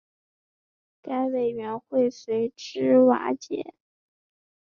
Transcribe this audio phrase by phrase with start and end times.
[1.03, 3.75] 该委员会随之瓦解。